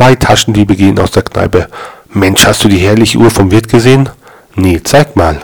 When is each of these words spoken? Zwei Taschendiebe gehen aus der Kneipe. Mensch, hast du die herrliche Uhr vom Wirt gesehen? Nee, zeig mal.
Zwei 0.00 0.14
Taschendiebe 0.14 0.76
gehen 0.76 0.98
aus 0.98 1.10
der 1.10 1.24
Kneipe. 1.24 1.68
Mensch, 2.14 2.46
hast 2.46 2.64
du 2.64 2.68
die 2.68 2.78
herrliche 2.78 3.18
Uhr 3.18 3.30
vom 3.30 3.50
Wirt 3.50 3.68
gesehen? 3.68 4.08
Nee, 4.54 4.80
zeig 4.82 5.14
mal. 5.14 5.42